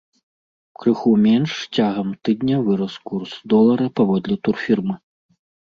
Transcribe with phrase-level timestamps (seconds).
[0.83, 4.93] Крыху менш цягам тыдня вырас курс долара паводле турфірм.